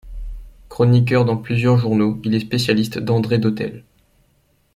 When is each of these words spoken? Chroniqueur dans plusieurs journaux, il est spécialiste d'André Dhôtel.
Chroniqueur 0.67 1.25
dans 1.25 1.37
plusieurs 1.37 1.77
journaux, 1.77 2.19
il 2.23 2.33
est 2.33 2.39
spécialiste 2.39 2.97
d'André 2.97 3.37
Dhôtel. 3.37 3.83